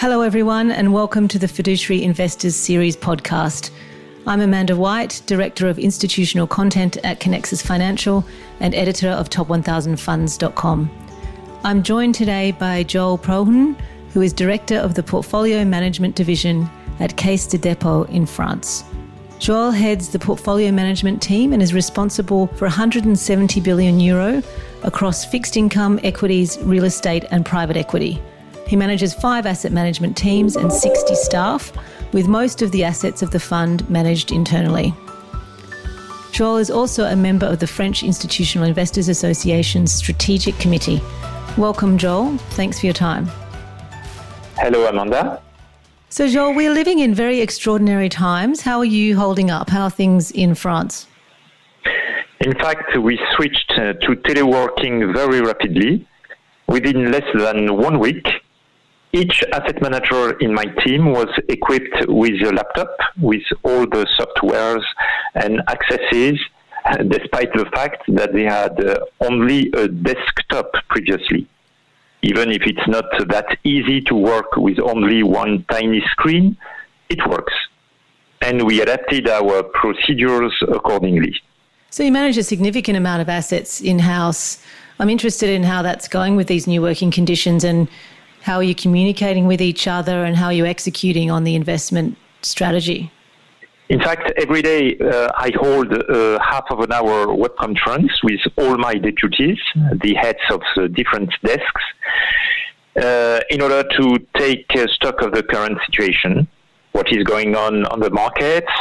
[0.00, 3.70] Hello, everyone, and welcome to the Fiduciary Investors Series podcast.
[4.28, 8.24] I'm Amanda White, Director of Institutional Content at Conexus Financial
[8.60, 10.88] and editor of Top1000Funds.com.
[11.64, 13.76] I'm joined today by Joel Prohin,
[14.12, 16.70] who is Director of the Portfolio Management Division
[17.00, 18.84] at Caisse de Dépôt in France.
[19.40, 24.44] Joel heads the portfolio management team and is responsible for 170 billion euro
[24.84, 28.22] across fixed income, equities, real estate, and private equity.
[28.68, 31.72] He manages five asset management teams and 60 staff,
[32.12, 34.94] with most of the assets of the fund managed internally.
[36.32, 41.00] Joel is also a member of the French Institutional Investors Association's Strategic Committee.
[41.56, 42.36] Welcome, Joel.
[42.58, 43.26] Thanks for your time.
[44.58, 45.42] Hello, Amanda.
[46.10, 48.60] So, Joel, we're living in very extraordinary times.
[48.60, 49.70] How are you holding up?
[49.70, 51.06] How are things in France?
[52.40, 56.06] In fact, we switched uh, to teleworking very rapidly.
[56.66, 58.26] Within less than one week,
[59.12, 64.84] each asset manager in my team was equipped with a laptop with all the softwares
[65.34, 66.38] and accesses,
[67.08, 71.46] despite the fact that they had uh, only a desktop previously.
[72.22, 76.56] Even if it's not that easy to work with only one tiny screen,
[77.08, 77.54] it works.
[78.42, 81.40] And we adapted our procedures accordingly.
[81.90, 84.62] So you manage a significant amount of assets in house.
[84.98, 87.88] I'm interested in how that's going with these new working conditions and
[88.42, 92.16] how are you communicating with each other and how are you executing on the investment
[92.42, 93.10] strategy?
[93.88, 98.40] In fact, every day uh, I hold uh, half of an hour web conference with
[98.56, 99.58] all my deputies,
[100.02, 101.82] the heads of the different desks,
[103.00, 106.46] uh, in order to take uh, stock of the current situation,
[106.92, 108.72] what is going on on the markets,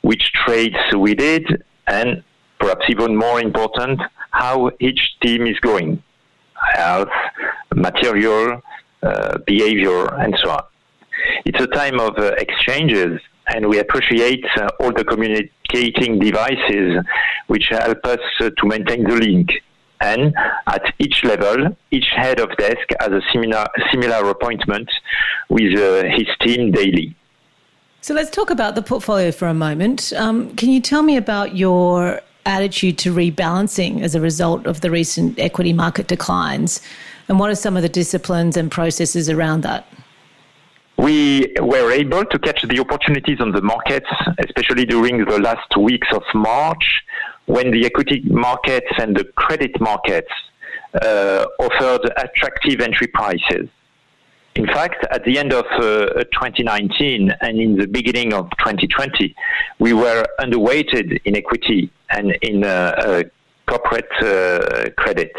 [0.00, 2.24] which trades we did, and
[2.58, 4.00] perhaps even more important,
[4.32, 6.02] how each team is going.
[6.74, 7.08] Health,
[7.74, 8.60] material,
[9.46, 10.62] behavior, and so on.
[11.44, 17.04] It's a time of uh, exchanges, and we appreciate uh, all the communicating devices
[17.46, 19.50] which help us uh, to maintain the link.
[20.02, 20.34] And
[20.66, 24.90] at each level, each head of desk has a similar, similar appointment
[25.50, 27.14] with uh, his team daily.
[28.00, 30.14] So let's talk about the portfolio for a moment.
[30.16, 34.90] Um, can you tell me about your attitude to rebalancing as a result of the
[34.90, 36.80] recent equity market declines?
[37.30, 39.86] And what are some of the disciplines and processes around that?
[40.98, 44.08] We were able to catch the opportunities on the markets,
[44.40, 46.84] especially during the last weeks of March,
[47.46, 50.32] when the equity markets and the credit markets
[51.00, 53.68] uh, offered attractive entry prices.
[54.56, 59.36] In fact, at the end of uh, 2019 and in the beginning of 2020,
[59.78, 63.22] we were underweighted in equity and in uh, uh
[63.68, 65.32] corporate uh, credit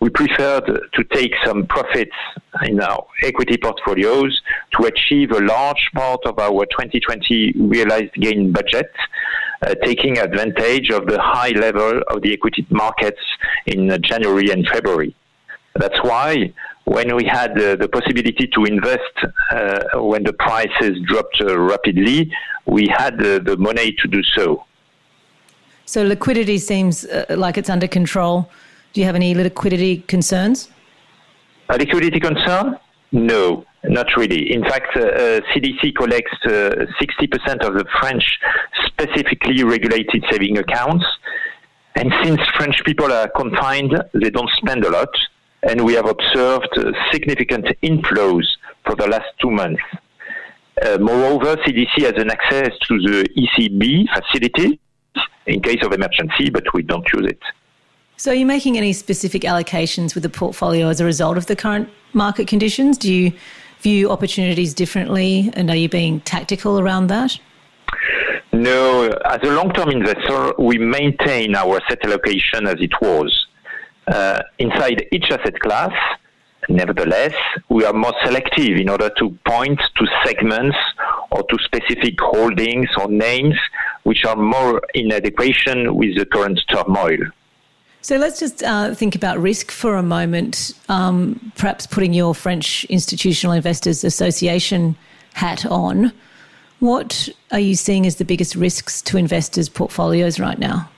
[0.00, 2.16] we preferred to take some profits
[2.64, 4.40] in our equity portfolios
[4.72, 8.90] to achieve a large part of our 2020 realized gain budget,
[9.62, 13.20] uh, taking advantage of the high level of the equity markets
[13.66, 15.14] in January and February.
[15.74, 16.52] That's why
[16.84, 19.16] when we had uh, the possibility to invest
[19.52, 22.32] uh, when the prices dropped uh, rapidly,
[22.64, 24.64] we had the money to do so.
[25.84, 28.48] So liquidity seems uh, like it's under control.
[28.92, 30.68] Do you have any liquidity concerns?
[31.68, 32.76] A liquidity concern?
[33.12, 34.52] No, not really.
[34.52, 38.24] In fact, uh, CDC uh, collects uh, 60% of the French
[38.86, 41.04] specifically regulated saving accounts.
[41.94, 45.08] And since French people are confined, they don't spend a lot.
[45.62, 48.46] And we have observed uh, significant inflows
[48.84, 49.82] for the last two months.
[50.82, 54.80] Uh, moreover, CDC has an access to the ECB facility
[55.46, 57.40] in case of emergency, but we don't use it.
[58.20, 61.56] So, are you making any specific allocations with the portfolio as a result of the
[61.56, 62.98] current market conditions?
[62.98, 63.32] Do you
[63.80, 67.38] view opportunities differently and are you being tactical around that?
[68.52, 73.46] No, as a long term investor, we maintain our asset allocation as it was.
[74.06, 75.94] Uh, inside each asset class,
[76.68, 77.32] nevertheless,
[77.70, 80.76] we are more selective in order to point to segments
[81.30, 83.56] or to specific holdings or names
[84.02, 87.16] which are more in adequation with the current turmoil.
[88.02, 92.84] So let's just uh, think about risk for a moment, um, perhaps putting your French
[92.86, 94.96] Institutional Investors Association
[95.34, 96.12] hat on.
[96.78, 100.88] What are you seeing as the biggest risks to investors' portfolios right now?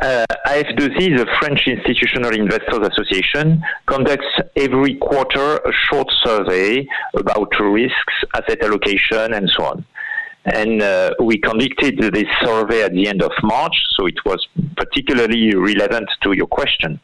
[0.00, 4.24] Uh, Af2i, the French Institutional Investors Association, conducts
[4.56, 9.84] every quarter a short survey about risks, asset allocation, and so on.
[10.44, 14.46] And uh, we conducted this survey at the end of March, so it was
[14.76, 16.98] particularly relevant to your question.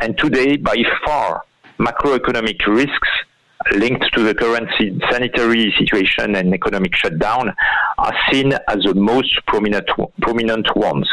[0.00, 1.42] And today, by far,
[1.78, 3.08] macroeconomic risks
[3.72, 4.68] linked to the current
[5.10, 7.52] sanitary situation and economic shutdown
[7.98, 9.88] are seen as the most prominent,
[10.20, 11.08] prominent ones.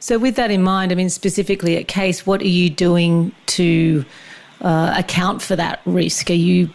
[0.00, 4.04] So, with that in mind, I mean, specifically at Caisse, what are you doing to
[4.60, 6.30] uh, account for that risk?
[6.30, 6.70] Are you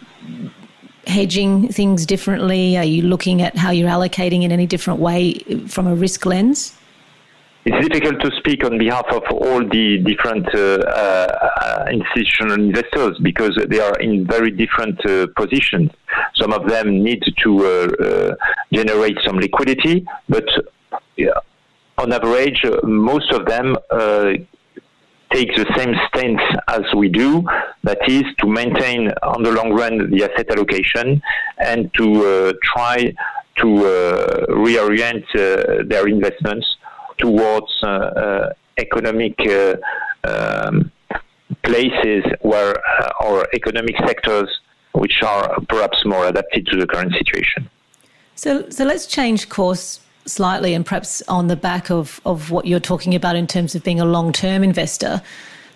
[1.08, 2.78] hedging things differently?
[2.78, 5.34] Are you looking at how you're allocating in any different way
[5.68, 6.76] from a risk lens?
[7.66, 13.58] It's difficult to speak on behalf of all the different uh, uh, institutional investors because
[13.70, 15.90] they are in very different uh, positions.
[16.36, 18.36] Some of them need to uh, uh,
[18.74, 20.46] generate some liquidity, but
[21.98, 23.78] on average, most of them
[25.34, 27.44] take the same stance as we do,
[27.84, 31.22] that is to maintain on the long run the asset allocation
[31.60, 33.14] and to uh, try
[33.58, 36.68] to uh, reorient uh, their investments
[37.18, 39.76] towards uh, uh, economic uh,
[40.24, 40.92] um,
[41.64, 42.76] places where
[43.22, 44.50] or economic sectors
[44.94, 47.70] which are perhaps more adapted to the current situation.
[48.36, 52.80] So, so let's change course slightly and perhaps on the back of, of what you're
[52.80, 55.22] talking about in terms of being a long term investor.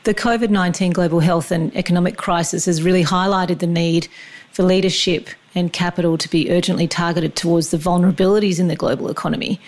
[0.03, 4.07] The COVID 19 global health and economic crisis has really highlighted the need
[4.51, 9.59] for leadership and capital to be urgently targeted towards the vulnerabilities in the global economy.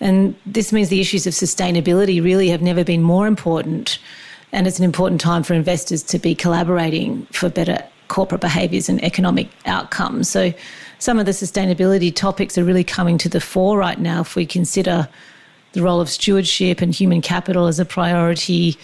[0.00, 3.98] And this means the issues of sustainability really have never been more important.
[4.52, 9.02] And it's an important time for investors to be collaborating for better corporate behaviours and
[9.04, 10.28] economic outcomes.
[10.28, 10.52] So,
[10.98, 14.44] some of the sustainability topics are really coming to the fore right now if we
[14.44, 15.08] consider
[15.72, 18.76] the role of stewardship and human capital as a priority,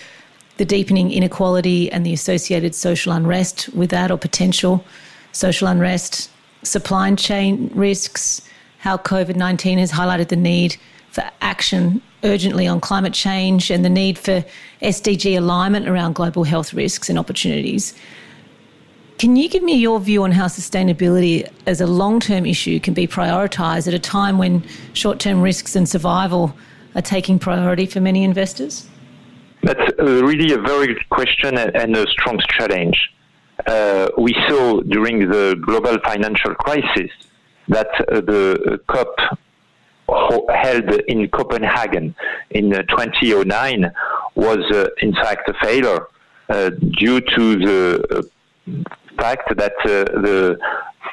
[0.56, 4.84] the deepening inequality and the associated social unrest with that or potential
[5.32, 6.30] social unrest,
[6.62, 8.42] supply chain risks,
[8.78, 10.76] how COVID 19 has highlighted the need
[11.10, 14.44] for action urgently on climate change and the need for
[14.82, 17.94] SDG alignment around global health risks and opportunities.
[19.18, 22.94] Can you give me your view on how sustainability as a long term issue can
[22.94, 26.54] be prioritised at a time when short term risks and survival
[26.94, 28.88] are taking priority for many investors?
[29.62, 32.98] That's really a very good question and a strong challenge.
[33.66, 37.10] Uh, we saw during the global financial crisis
[37.68, 42.14] that uh, the COP held in Copenhagen
[42.50, 43.90] in uh, 2009
[44.34, 46.08] was uh, in fact a failure
[46.50, 48.30] uh, due to the
[49.24, 50.58] fact that the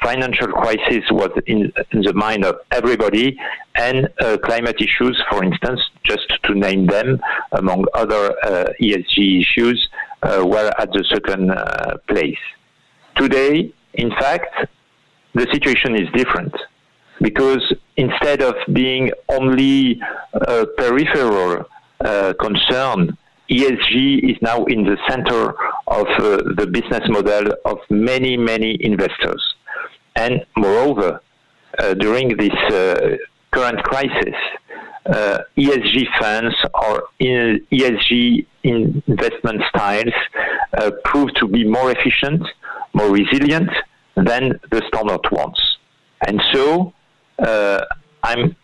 [0.06, 1.60] financial crisis was in,
[1.92, 3.26] in, the mind of everybody,
[3.86, 5.80] and uh, climate issues, for instance,
[6.10, 7.08] just to name them,
[7.52, 9.78] among other uh, ESG issues,
[10.22, 11.44] uh, were at the second
[12.10, 12.42] place.
[13.22, 13.72] Today,
[14.04, 14.54] in fact,
[15.34, 16.54] the situation is different
[17.28, 17.64] because
[17.96, 19.04] instead of being
[19.38, 20.00] only
[20.34, 21.64] a peripheral
[22.04, 22.98] uh, concern,
[23.50, 25.54] ESG is now in the center
[25.92, 29.42] of uh, the business model of many, many investors.
[30.16, 31.20] And moreover,
[31.78, 33.16] uh, during this uh,
[33.50, 34.36] current crisis,
[35.06, 40.14] uh, ESG funds or ESG investment styles
[40.78, 42.42] uh, prove to be more efficient,
[42.94, 43.70] more resilient
[44.16, 45.58] than the standard ones.
[46.26, 46.92] And so
[47.38, 47.80] uh,
[48.22, 48.56] I'm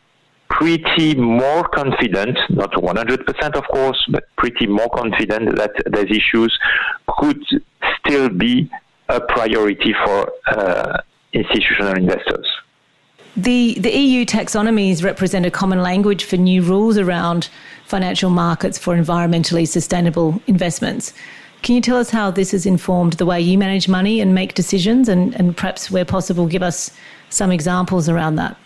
[0.51, 6.59] pretty more confident, not 100% of course, but pretty more confident that these issues
[7.19, 7.43] could
[7.99, 8.71] still be
[9.09, 11.01] a priority for uh,
[11.33, 12.47] institutional investors.
[13.37, 17.49] The, the EU taxonomies represent a common language for new rules around
[17.87, 21.13] financial markets for environmentally sustainable investments.
[21.63, 24.55] Can you tell us how this has informed the way you manage money and make
[24.55, 26.91] decisions, and, and perhaps, where possible, give us
[27.31, 28.57] some examples around that?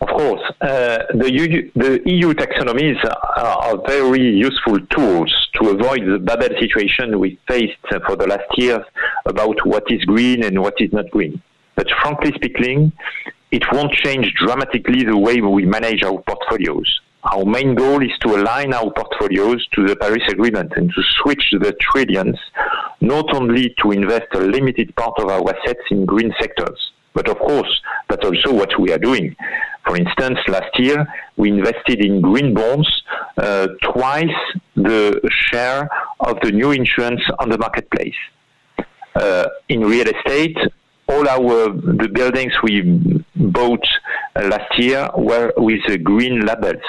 [0.00, 2.96] Of course, uh, the, EU, the, EU, taxonomies
[3.36, 8.84] are, very useful tools to avoid the bubble situation we faced for the last years
[9.26, 11.42] about what is green and what is not green.
[11.74, 12.92] But frankly speaking,
[13.50, 17.00] it won't change dramatically the way we manage our portfolios.
[17.24, 21.52] Our main goal is to align our portfolios to the Paris Agreement and to switch
[21.52, 22.38] the trillions
[23.00, 27.38] not only to invest a limited part of our assets in green sectors, but of
[27.38, 27.72] course,
[28.08, 29.34] that's also what we are doing.
[29.86, 30.98] For instance, last year
[31.36, 32.88] we invested in green bonds
[33.38, 34.38] uh, twice
[34.74, 35.18] the
[35.48, 35.88] share
[36.20, 38.20] of the new insurance on the marketplace.
[39.14, 40.58] Uh, in real estate,
[41.08, 41.70] all our
[42.02, 42.74] the buildings we
[43.34, 43.86] bought
[44.36, 46.84] uh, last year were with green labels,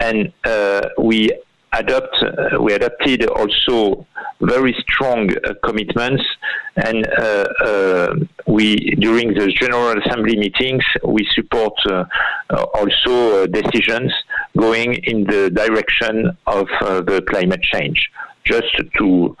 [0.00, 1.30] and uh, we
[1.78, 4.06] adopt uh, we adopted also
[4.40, 6.22] very strong uh, commitments
[6.76, 8.14] and uh,
[8.46, 11.74] we during the general assembly meetings we support
[12.74, 14.12] also decisions
[14.56, 17.98] going in the direction of the climate change
[18.44, 19.36] just to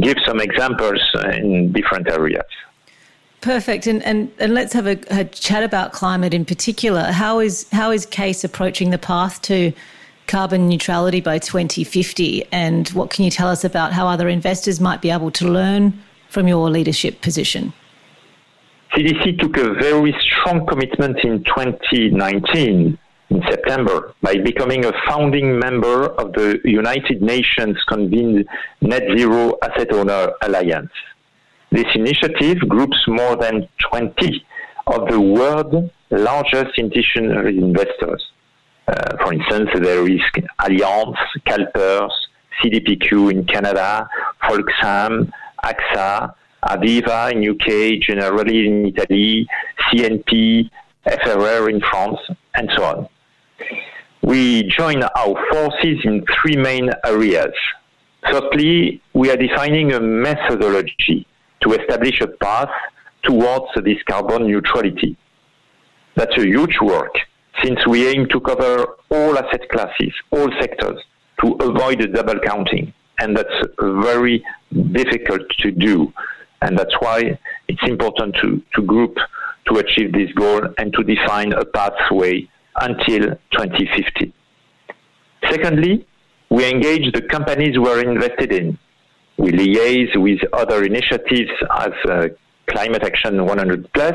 [0.00, 1.00] give some examples
[1.34, 2.44] in different areas.
[3.40, 3.86] Perfect.
[3.86, 7.12] And, and, and let's have a, a, chat about climate in particular.
[7.12, 9.72] How is, how is Caisse approaching the path to
[10.28, 12.44] carbon neutrality by 2050?
[12.52, 16.00] And what can you tell us about how other investors might be able to learn
[16.28, 17.72] from your leadership position?
[18.94, 22.98] CDC took a very strong commitment in 2019
[23.30, 28.46] in September by becoming a founding member of the United Nations convened
[28.80, 30.90] Net Zero Asset Owner Alliance.
[31.70, 34.44] This initiative groups more than 20
[34.86, 38.24] of the world's largest institutional investors.
[38.88, 40.20] Uh, for instance, there is
[40.62, 41.14] Allianz,
[41.46, 42.10] CalPERS,
[42.58, 44.08] CDPQ in Canada,
[44.42, 45.30] Folksam,
[45.62, 46.32] AXA,
[46.64, 49.46] Aviva in UK, Generali in Italy,
[49.92, 50.70] CNP,
[51.06, 52.18] FRR in France,
[52.54, 53.08] and so on.
[54.22, 57.52] We join our forces in three main areas.
[58.30, 61.26] Firstly, we are defining a methodology
[61.60, 62.70] to establish a path
[63.22, 65.14] towards this carbon neutrality.
[66.16, 67.14] That's a huge work
[67.62, 71.00] since we aim to cover all asset classes, all sectors,
[71.42, 72.92] to avoid double counting.
[73.20, 74.44] And that's very
[74.92, 76.12] difficult to do.
[76.62, 77.38] And that's why
[77.68, 79.16] it's important to, to group
[79.68, 82.48] to achieve this goal and to define a pathway
[82.80, 84.32] until 2050.
[85.50, 86.06] Secondly,
[86.50, 88.78] we engage the companies we are invested in.
[89.36, 92.28] We liaise with other initiatives as uh,
[92.70, 94.14] Climate Action 100 Plus,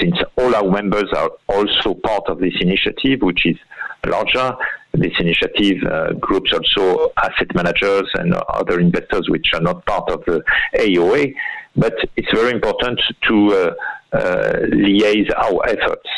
[0.00, 3.56] since all our members are also part of this initiative, which is
[4.06, 4.56] larger.
[4.94, 10.24] This initiative uh, groups also asset managers and other investors which are not part of
[10.24, 10.42] the
[10.76, 11.34] AOA.
[11.76, 13.74] But it's very important to
[14.12, 16.08] uh, uh, liaise our efforts.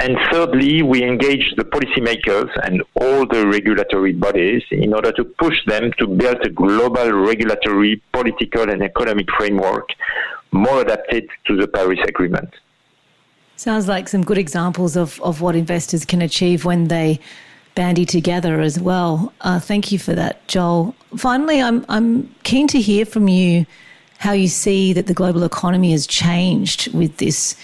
[0.00, 5.56] And thirdly, we engage the policymakers and all the regulatory bodies in order to push
[5.66, 9.88] them to build a global regulatory, political, and economic framework
[10.52, 12.48] more adapted to the Paris Agreement.
[13.56, 17.18] Sounds like some good examples of, of what investors can achieve when they
[17.74, 19.32] bandy together as well.
[19.40, 20.94] Uh, thank you for that, Joel.
[21.16, 23.66] Finally, I'm, I'm keen to hear from you
[24.18, 27.56] how you see that the global economy has changed with this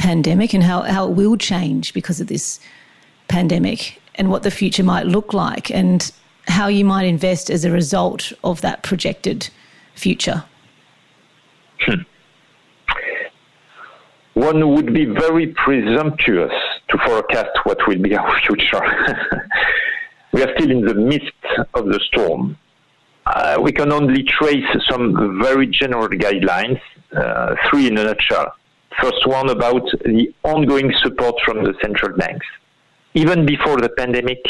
[0.00, 2.58] pandemic and how, how it will change because of this
[3.28, 6.10] pandemic and what the future might look like and
[6.48, 9.50] how you might invest as a result of that projected
[9.94, 10.42] future?
[11.82, 12.00] Hmm.
[14.34, 16.52] One would be very presumptuous
[16.88, 18.82] to forecast what will be our future.
[20.32, 21.32] we are still in the midst
[21.74, 22.56] of the storm.
[23.26, 26.80] Uh, we can only trace some very general guidelines,
[27.14, 28.54] uh, three in a nutshell.
[28.98, 32.46] First one about the ongoing support from the central banks.
[33.14, 34.40] Even before the pandemic,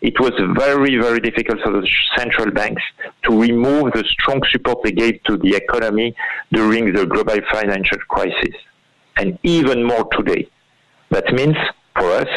[0.00, 2.82] it was very, very difficult for the central banks
[3.22, 6.14] to remove the strong support they gave to the economy
[6.52, 8.54] during the global financial crisis.
[9.16, 10.48] And even more today.
[11.10, 11.56] That means
[11.96, 12.28] for us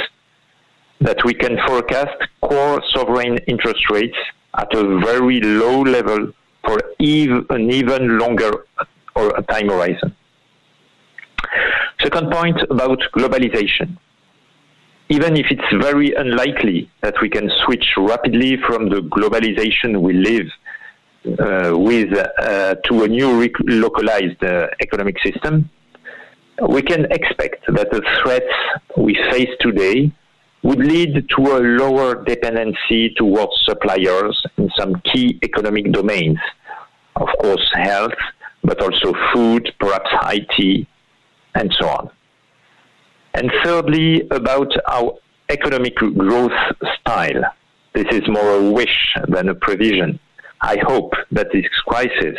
[1.02, 4.18] that we can forecast core sovereign interest rates
[4.58, 6.32] at a very low level
[6.64, 8.66] for an even longer
[9.16, 10.16] or a time horizon.
[12.08, 13.98] Second point about globalization.
[15.10, 20.48] Even if it's very unlikely that we can switch rapidly from the globalization we live
[21.38, 25.70] uh, with uh, to a new localized uh, economic system,
[26.70, 28.56] we can expect that the threats
[28.96, 30.10] we face today
[30.64, 36.40] would lead to a lower dependency towards suppliers in some key economic domains.
[37.18, 38.20] Of course, health,
[38.64, 40.88] but also food, perhaps IT,
[41.60, 42.10] and so on.
[43.34, 45.14] And thirdly, about our
[45.50, 46.52] economic growth
[47.00, 47.44] style.
[47.94, 50.20] This is more a wish than a provision.
[50.62, 52.38] I hope that this crisis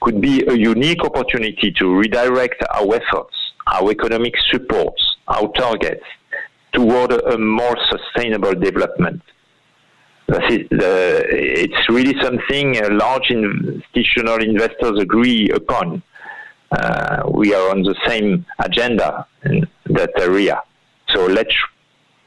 [0.00, 6.04] could be a unique opportunity to redirect our efforts, our economic supports, our targets
[6.72, 9.22] toward a more sustainable development.
[10.28, 16.02] it's really something uh, large institutional investors agree upon
[16.72, 20.62] uh, we are on the same agenda in that area.
[21.10, 21.54] So let's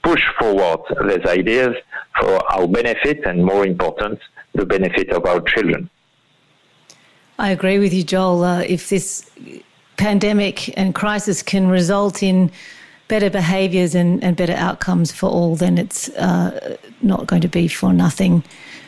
[0.03, 1.75] push forward these ideas
[2.19, 4.19] for our benefit and, more important,
[4.53, 5.89] the benefit of our children.
[7.39, 8.43] I agree with you, Joel.
[8.43, 9.29] Uh, if this
[9.97, 12.51] pandemic and crisis can result in
[13.07, 17.67] better behaviours and, and, better outcomes for all, then it's uh, not going to be
[17.67, 18.43] for nothing.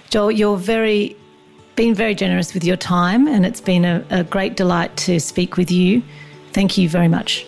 [0.09, 1.15] Joel, you're very
[1.77, 5.55] been very generous with your time, and it's been a, a great delight to speak
[5.55, 6.03] with you.
[6.51, 7.45] Thank you very much.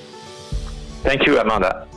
[1.01, 1.88] Thank you, Amanda.